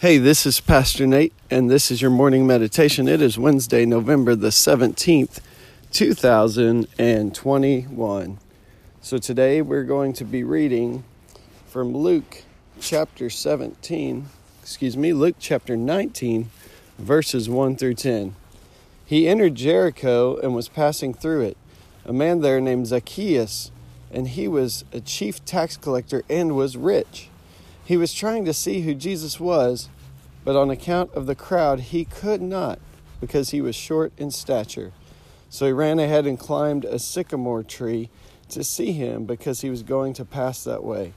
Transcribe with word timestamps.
Hey, 0.00 0.16
this 0.16 0.46
is 0.46 0.60
Pastor 0.60 1.06
Nate, 1.06 1.34
and 1.50 1.70
this 1.70 1.90
is 1.90 2.00
your 2.00 2.10
morning 2.10 2.46
meditation. 2.46 3.06
It 3.06 3.20
is 3.20 3.38
Wednesday, 3.38 3.84
November 3.84 4.34
the 4.34 4.48
17th, 4.48 5.40
2021. 5.92 8.38
So 9.02 9.18
today 9.18 9.60
we're 9.60 9.84
going 9.84 10.14
to 10.14 10.24
be 10.24 10.42
reading 10.42 11.04
from 11.66 11.94
Luke 11.94 12.44
chapter 12.80 13.28
17, 13.28 14.30
excuse 14.62 14.96
me, 14.96 15.12
Luke 15.12 15.36
chapter 15.38 15.76
19, 15.76 16.48
verses 16.98 17.50
1 17.50 17.76
through 17.76 17.96
10. 17.96 18.34
He 19.04 19.28
entered 19.28 19.54
Jericho 19.54 20.38
and 20.38 20.54
was 20.54 20.70
passing 20.70 21.12
through 21.12 21.42
it. 21.42 21.58
A 22.06 22.14
man 22.14 22.40
there 22.40 22.62
named 22.62 22.86
Zacchaeus, 22.86 23.70
and 24.10 24.28
he 24.28 24.48
was 24.48 24.86
a 24.94 25.00
chief 25.00 25.44
tax 25.44 25.76
collector 25.76 26.22
and 26.30 26.56
was 26.56 26.78
rich. 26.78 27.29
He 27.90 27.96
was 27.96 28.14
trying 28.14 28.44
to 28.44 28.54
see 28.54 28.82
who 28.82 28.94
Jesus 28.94 29.40
was, 29.40 29.88
but 30.44 30.54
on 30.54 30.70
account 30.70 31.12
of 31.12 31.26
the 31.26 31.34
crowd, 31.34 31.80
he 31.80 32.04
could 32.04 32.40
not 32.40 32.78
because 33.20 33.50
he 33.50 33.60
was 33.60 33.74
short 33.74 34.12
in 34.16 34.30
stature. 34.30 34.92
So 35.48 35.66
he 35.66 35.72
ran 35.72 35.98
ahead 35.98 36.24
and 36.24 36.38
climbed 36.38 36.84
a 36.84 37.00
sycamore 37.00 37.64
tree 37.64 38.08
to 38.50 38.62
see 38.62 38.92
him 38.92 39.24
because 39.24 39.62
he 39.62 39.70
was 39.70 39.82
going 39.82 40.12
to 40.12 40.24
pass 40.24 40.62
that 40.62 40.84
way. 40.84 41.14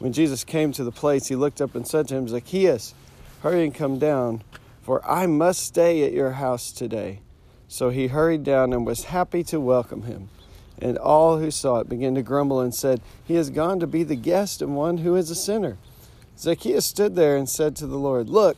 When 0.00 0.12
Jesus 0.12 0.44
came 0.44 0.70
to 0.72 0.84
the 0.84 0.92
place, 0.92 1.28
he 1.28 1.34
looked 1.34 1.62
up 1.62 1.74
and 1.74 1.88
said 1.88 2.08
to 2.08 2.16
him, 2.16 2.28
Zacchaeus, 2.28 2.92
hurry 3.40 3.64
and 3.64 3.74
come 3.74 3.98
down, 3.98 4.42
for 4.82 5.02
I 5.10 5.26
must 5.26 5.64
stay 5.64 6.04
at 6.04 6.12
your 6.12 6.32
house 6.32 6.72
today. 6.72 7.20
So 7.68 7.88
he 7.88 8.08
hurried 8.08 8.44
down 8.44 8.74
and 8.74 8.84
was 8.84 9.04
happy 9.04 9.42
to 9.44 9.58
welcome 9.58 10.02
him. 10.02 10.28
And 10.78 10.98
all 10.98 11.38
who 11.38 11.50
saw 11.50 11.78
it 11.78 11.88
began 11.88 12.14
to 12.16 12.22
grumble 12.22 12.60
and 12.60 12.74
said, 12.74 13.00
He 13.24 13.36
has 13.36 13.48
gone 13.48 13.80
to 13.80 13.86
be 13.86 14.02
the 14.02 14.14
guest 14.14 14.60
of 14.60 14.68
one 14.68 14.98
who 14.98 15.16
is 15.16 15.30
a 15.30 15.34
sinner. 15.34 15.78
Zacchaeus 16.38 16.86
stood 16.86 17.14
there 17.14 17.36
and 17.36 17.48
said 17.48 17.76
to 17.76 17.86
the 17.86 17.98
Lord, 17.98 18.28
Look, 18.28 18.56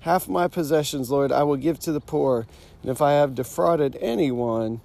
half 0.00 0.28
my 0.28 0.48
possessions, 0.48 1.10
Lord, 1.10 1.32
I 1.32 1.42
will 1.42 1.56
give 1.56 1.78
to 1.80 1.92
the 1.92 2.00
poor, 2.00 2.46
and 2.82 2.90
if 2.90 3.02
I 3.02 3.12
have 3.12 3.34
defrauded 3.34 3.96
anyone, 4.00 4.80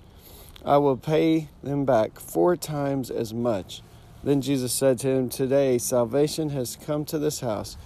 I 0.63 0.77
will 0.77 0.97
pay 0.97 1.49
them 1.61 1.86
back 1.86 2.19
four 2.19 2.55
times 2.55 3.11
as 3.11 3.33
much. 3.33 3.81
Then 4.23 4.41
Jesus 4.41 4.73
said 4.73 4.97
to 4.99 5.09
him, 5.09 5.30
Today 5.30 5.77
salvation 5.77 6.49
has 6.49 6.77
come 6.83 7.05
to 7.05 7.19
this 7.19 7.41
house, 7.41 7.77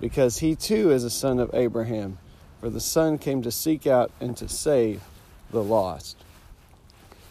because 0.00 0.38
he 0.38 0.54
too 0.54 0.90
is 0.92 1.02
a 1.02 1.10
son 1.10 1.40
of 1.40 1.50
Abraham. 1.52 2.18
For 2.60 2.68
the 2.68 2.80
Son 2.80 3.16
came 3.16 3.40
to 3.42 3.50
seek 3.50 3.86
out 3.86 4.10
and 4.20 4.36
to 4.36 4.46
save 4.46 5.00
the 5.50 5.62
lost. 5.62 6.18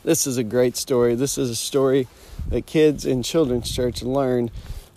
This 0.04 0.26
is 0.26 0.38
a 0.38 0.44
great 0.44 0.76
story. 0.76 1.14
This 1.14 1.38
is 1.38 1.52
a 1.52 1.56
story 1.56 2.08
that 2.48 2.66
kids 2.66 3.06
in 3.06 3.22
children's 3.22 3.72
church 3.72 4.02
learn 4.02 4.50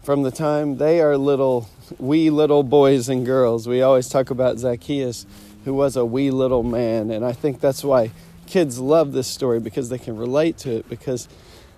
from 0.03 0.23
the 0.23 0.31
time 0.31 0.79
they 0.79 1.01
are 1.01 1.17
little, 1.17 1.69
wee 1.99 2.31
little 2.31 2.63
boys 2.63 3.09
and 3.09 3.25
girls. 3.25 3.69
We 3.69 3.83
always 3.83 4.09
talk 4.09 4.31
about 4.31 4.59
Zacchaeus, 4.59 5.27
who 5.65 5.75
was 5.75 5.97
a 5.97 6.05
wee 6.05 6.31
little 6.31 6.63
man. 6.63 7.11
And 7.11 7.25
I 7.25 7.33
think 7.33 7.61
that's 7.61 7.85
why 7.85 8.11
kids 8.47 8.79
love 8.79 9.13
this 9.13 9.29
story 9.29 9.61
because 9.61 9.89
they 9.89 9.99
can 9.99 10.17
relate 10.17 10.59
to 10.59 10.77
it. 10.77 10.89
Because 10.89 11.29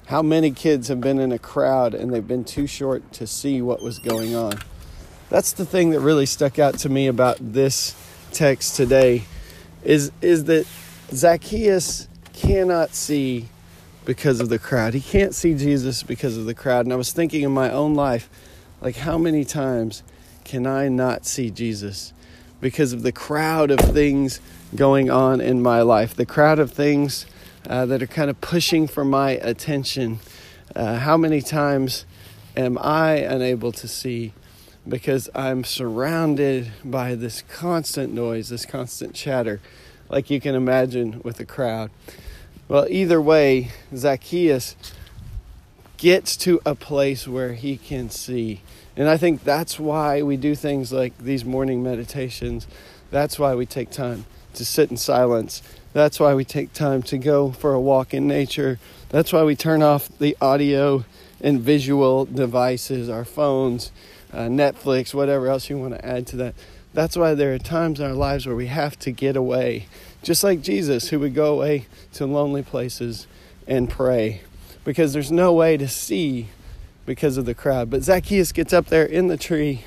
how 0.06 0.22
many 0.22 0.50
kids 0.50 0.89
have 0.89 1.00
been 1.00 1.19
in 1.19 1.33
a 1.33 1.39
crowd 1.39 1.95
and 1.95 2.12
they've 2.12 2.27
been 2.27 2.45
too 2.45 2.67
short 2.67 3.12
to 3.12 3.27
see 3.27 3.61
what 3.61 3.83
was 3.83 3.98
going 3.98 4.34
on? 4.34 4.55
That's 5.29 5.52
the 5.52 5.67
thing 5.67 5.90
that 5.90 6.01
really 6.01 6.27
stuck 6.27 6.58
out 6.58 6.79
to 6.79 6.89
me 6.89 7.07
about 7.07 7.36
this 7.40 7.95
text 8.33 8.77
today 8.77 9.24
is, 9.83 10.13
is 10.23 10.45
that 10.45 10.67
Zacchaeus 11.13 12.08
cannot 12.33 12.95
see 12.95 13.48
because 14.05 14.41
of 14.41 14.48
the 14.48 14.59
crowd. 14.59 14.95
He 14.95 15.01
can't 15.01 15.35
see 15.35 15.55
Jesus 15.55 16.03
because 16.03 16.37
of 16.37 16.45
the 16.45 16.55
crowd. 16.55 16.87
And 16.87 16.92
I 16.92 16.97
was 16.97 17.13
thinking 17.13 17.42
in 17.42 17.53
my 17.53 17.70
own 17.70 17.95
life, 17.95 18.29
like, 18.81 18.97
how 18.97 19.17
many 19.17 19.45
times 19.45 20.03
can 20.45 20.67
I 20.67 20.89
not 20.89 21.25
see 21.25 21.51
Jesus 21.51 22.13
because 22.61 22.93
of 22.93 23.03
the 23.03 23.13
crowd 23.13 23.70
of 23.70 23.81
things 23.81 24.41
going 24.75 25.11
on 25.11 25.41
in 25.41 25.63
my 25.63 25.83
life, 25.83 26.14
the 26.14 26.27
crowd 26.27 26.59
of 26.59 26.73
things 26.73 27.27
uh, 27.69 27.87
that 27.87 28.03
are 28.03 28.07
kind 28.07 28.29
of 28.29 28.41
pushing 28.41 28.87
for 28.87 29.05
my 29.05 29.33
attention? 29.33 30.20
Uh, 30.77 30.98
how 30.98 31.17
many 31.17 31.41
times 31.41 32.05
am 32.57 32.77
I 32.79 33.14
unable 33.14 33.73
to 33.73 33.89
see 33.89 34.33
because 34.87 35.31
I'm 35.35 35.64
surrounded 35.64 36.70
by 36.85 37.14
this 37.14 37.43
constant 37.43 38.13
noise, 38.13 38.51
this 38.51 38.67
constant 38.67 39.14
chatter, 39.14 39.61
like 40.11 40.29
you 40.29 40.41
can 40.41 40.55
imagine 40.55 41.23
with 41.25 41.41
a 41.41 41.47
crowd? 41.47 41.91
Well, 42.67 42.86
either 42.89 43.20
way, 43.20 43.70
Zacchaeus 43.95 44.75
gets 45.98 46.36
to 46.39 46.61
a 46.64 46.75
place 46.75 47.29
where 47.29 47.52
he 47.52 47.77
can 47.77 48.11
see. 48.11 48.63
And 48.97 49.08
I 49.08 49.17
think 49.17 49.45
that's 49.45 49.79
why 49.79 50.23
we 50.23 50.36
do 50.36 50.55
things 50.55 50.92
like 50.92 51.17
these 51.19 51.45
morning 51.45 51.83
meditations. 51.83 52.67
That's 53.11 53.39
why 53.39 53.55
we 53.55 53.67
take 53.67 53.91
time 53.91 54.25
to 54.55 54.64
sit 54.64 54.91
in 54.91 54.97
silence. 54.97 55.63
That's 55.92 56.19
why 56.19 56.35
we 56.35 56.45
take 56.45 56.73
time 56.73 57.02
to 57.05 57.19
go 57.19 57.52
for 57.52 57.75
a 57.75 57.80
walk 57.80 58.14
in 58.14 58.27
nature. 58.27 58.79
That's 59.11 59.33
why 59.33 59.42
we 59.42 59.57
turn 59.57 59.83
off 59.83 60.08
the 60.19 60.36
audio 60.41 61.05
and 61.41 61.61
visual 61.61 62.25
devices, 62.25 63.08
our 63.08 63.25
phones, 63.25 63.92
uh, 64.33 64.46
Netflix, 64.46 65.13
whatever 65.13 65.48
else 65.48 65.69
you 65.69 65.79
want 65.79 65.95
to 65.95 66.05
add 66.05 66.27
to 66.29 66.36
that. 66.36 66.55
That's 66.95 67.17
why 67.17 67.35
there 67.35 67.53
are 67.53 67.59
times 67.59 68.01
in 68.01 68.07
our 68.07 68.15
lives 68.15 68.47
where 68.47 68.57
we 68.57 68.69
have 68.69 68.99
to 69.01 69.11
get 69.13 69.37
away 69.37 69.89
just 70.25 70.43
like 70.43 70.63
Jesus, 70.63 71.11
who 71.11 71.21
would 71.21 71.35
go 71.35 71.55
away 71.55 71.87
to 72.15 72.25
lonely 72.25 72.63
places 72.63 73.27
and 73.69 73.91
pray 73.91 74.41
because 74.83 75.13
there's 75.13 75.31
no 75.31 75.53
way 75.53 75.77
to 75.77 75.87
see 75.87 76.49
because 77.07 77.37
of 77.37 77.45
the 77.45 77.55
crowd. 77.55 77.91
But 77.91 78.03
Zacchaeus 78.03 78.51
gets 78.51 78.73
up 78.73 78.87
there 78.87 79.05
in 79.05 79.29
the 79.29 79.37
tree 79.37 79.85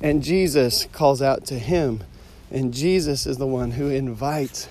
and 0.00 0.22
Jesus 0.22 0.86
calls 0.92 1.22
out 1.22 1.46
to 1.46 1.58
him. 1.58 2.04
And 2.50 2.72
Jesus 2.72 3.26
is 3.26 3.38
the 3.38 3.46
one 3.46 3.72
who 3.72 3.88
invites 3.88 4.68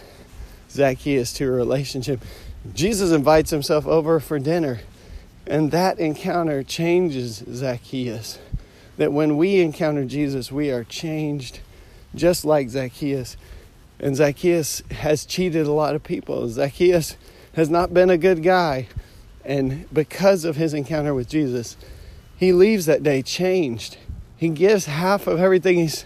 Zacchaeus 0.69 1.34
to 1.34 1.46
a 1.46 1.52
relationship. 1.52 2.22
Jesus 2.74 3.12
invites 3.12 3.52
himself 3.52 3.85
over 3.85 4.19
for 4.19 4.40
dinner. 4.40 4.81
And 5.46 5.72
that 5.72 6.00
encounter 6.00 6.64
changes 6.64 7.44
Zacchaeus. 7.50 8.40
That 8.97 9.13
when 9.13 9.38
we 9.38 9.62
encounter 9.62 10.06
Jesus, 10.06 10.52
we 10.52 10.72
are 10.72 10.84
changed 10.84 11.59
just 12.16 12.46
like 12.46 12.69
Zacchaeus. 12.69 13.38
And 14.00 14.16
Zacchaeus 14.16 14.81
has 14.91 15.25
cheated 15.25 15.66
a 15.68 15.72
lot 15.72 15.96
of 15.96 16.03
people. 16.03 16.47
Zacchaeus 16.50 17.16
has 17.53 17.69
not 17.69 17.94
been 17.94 18.09
a 18.09 18.18
good 18.18 18.44
guy. 18.44 18.88
And 19.44 19.91
because 19.94 20.46
of 20.46 20.56
his 20.56 20.74
encounter 20.74 21.13
with 21.13 21.30
Jesus, 21.30 21.78
he 22.35 22.52
leaves 22.52 22.85
that 22.85 23.03
day 23.03 23.22
changed. 23.22 23.97
He 24.35 24.50
gives 24.50 24.85
half 24.85 25.25
of 25.25 25.40
everything 25.40 25.78
he's, 25.79 26.06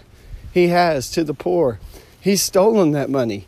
he 0.52 0.68
has 0.68 1.10
to 1.10 1.24
the 1.24 1.34
poor. 1.34 1.78
He's 2.20 2.40
stolen 2.40 2.92
that 2.92 3.10
money. 3.10 3.46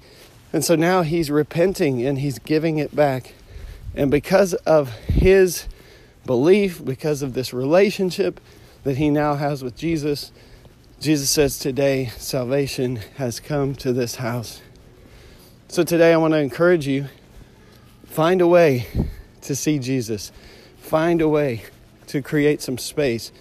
And 0.52 0.64
so 0.64 0.74
now 0.76 1.02
he's 1.02 1.30
repenting 1.30 2.04
and 2.04 2.18
he's 2.18 2.38
giving 2.38 2.78
it 2.78 2.94
back. 2.94 3.32
And 3.94 4.10
because 4.10 4.54
of 4.54 4.92
his 5.06 5.66
belief, 6.26 6.84
because 6.84 7.22
of 7.22 7.34
this 7.34 7.52
relationship 7.52 8.40
that 8.84 8.98
he 8.98 9.10
now 9.10 9.34
has 9.34 9.64
with 9.64 9.76
Jesus, 9.76 10.30
Jesus 11.00 11.28
says 11.28 11.58
today 11.58 12.12
salvation 12.16 12.96
has 13.16 13.40
come 13.40 13.74
to 13.76 13.92
this 13.92 14.16
house. 14.16 14.60
So 15.68 15.82
today 15.82 16.12
I 16.12 16.16
want 16.16 16.32
to 16.34 16.38
encourage 16.38 16.86
you 16.86 17.06
find 18.06 18.40
a 18.40 18.46
way 18.46 18.86
to 19.42 19.56
see 19.56 19.78
Jesus. 19.78 20.30
Find 20.78 21.20
a 21.20 21.28
way 21.28 21.64
to 22.06 22.22
create 22.22 22.62
some 22.62 22.78
space 22.78 23.32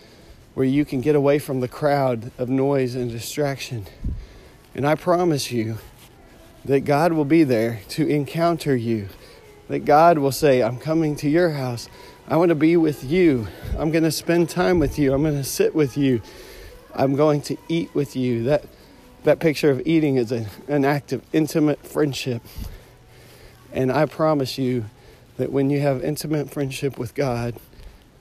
where 0.53 0.65
you 0.65 0.85
can 0.85 1.01
get 1.01 1.15
away 1.15 1.39
from 1.39 1.59
the 1.59 1.67
crowd 1.67 2.31
of 2.37 2.49
noise 2.49 2.95
and 2.95 3.11
distraction. 3.11 3.85
And 4.75 4.87
I 4.87 4.95
promise 4.95 5.51
you 5.51 5.77
that 6.65 6.81
God 6.81 7.13
will 7.13 7.25
be 7.25 7.43
there 7.43 7.81
to 7.89 8.07
encounter 8.07 8.75
you. 8.75 9.09
That 9.67 9.85
God 9.85 10.17
will 10.17 10.31
say, 10.31 10.61
I'm 10.61 10.77
coming 10.77 11.15
to 11.17 11.29
your 11.29 11.51
house. 11.51 11.89
I 12.27 12.37
want 12.37 12.49
to 12.49 12.55
be 12.55 12.77
with 12.77 13.03
you. 13.03 13.47
I'm 13.77 13.91
going 13.91 14.05
to 14.05 14.11
spend 14.11 14.49
time 14.49 14.79
with 14.79 14.97
you. 14.97 15.13
I'm 15.13 15.23
going 15.23 15.35
to 15.35 15.43
sit 15.43 15.75
with 15.75 15.97
you. 15.97 16.21
I'm 16.95 17.15
going 17.15 17.41
to 17.43 17.57
eat 17.67 17.93
with 17.93 18.15
you. 18.15 18.43
That, 18.43 18.63
that 19.23 19.39
picture 19.39 19.69
of 19.69 19.81
eating 19.85 20.15
is 20.15 20.31
a, 20.31 20.47
an 20.69 20.85
act 20.85 21.11
of 21.11 21.21
intimate 21.33 21.85
friendship. 21.85 22.41
And 23.73 23.91
I 23.91 24.05
promise 24.05 24.57
you 24.57 24.85
that 25.37 25.51
when 25.51 25.69
you 25.69 25.81
have 25.81 26.03
intimate 26.03 26.49
friendship 26.49 26.97
with 26.97 27.13
God, 27.13 27.55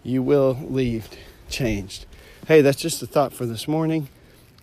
you 0.03 0.21
will 0.23 0.59
leave 0.69 1.09
changed. 1.49 2.07
Hey, 2.49 2.61
that's 2.61 2.81
just 2.81 3.03
a 3.03 3.07
thought 3.07 3.33
for 3.33 3.47
this 3.47 3.69
morning, 3.69 4.09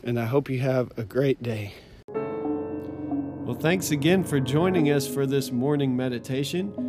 and 0.04 0.20
I 0.20 0.26
hope 0.26 0.50
you 0.50 0.60
have 0.60 0.92
a 0.98 1.04
great 1.04 1.42
day. 1.42 1.76
Well, 2.14 3.56
thanks 3.56 3.92
again 3.92 4.26
for 4.26 4.40
joining 4.40 4.92
us 4.92 5.08
for 5.08 5.26
this 5.26 5.52
morning 5.52 5.96
meditation. 5.96 6.89